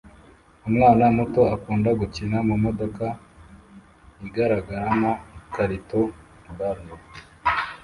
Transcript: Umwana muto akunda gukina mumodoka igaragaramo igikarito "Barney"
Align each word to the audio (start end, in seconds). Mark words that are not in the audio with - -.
Umwana 0.67 1.03
muto 1.17 1.41
akunda 1.55 1.89
gukina 2.01 2.37
mumodoka 2.47 3.05
igaragaramo 4.25 5.11
igikarito 5.37 5.99
"Barney" 6.57 7.01